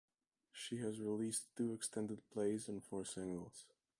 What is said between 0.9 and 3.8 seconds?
released two extended plays and four singles.